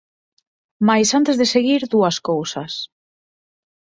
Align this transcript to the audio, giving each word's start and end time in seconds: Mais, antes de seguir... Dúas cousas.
Mais, 0.87 1.09
antes 1.19 1.35
de 1.41 1.45
seguir... 1.53 1.81
Dúas 1.93 2.17
cousas. 2.29 2.71